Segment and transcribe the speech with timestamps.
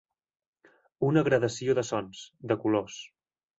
[1.09, 3.01] Una gradació de sons, de colors.